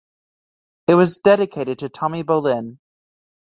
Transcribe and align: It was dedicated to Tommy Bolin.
It 0.87 0.95
was 0.95 1.17
dedicated 1.17 1.77
to 1.77 1.89
Tommy 1.89 2.23
Bolin. 2.23 2.79